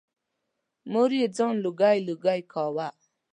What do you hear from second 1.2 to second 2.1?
ځان لوګی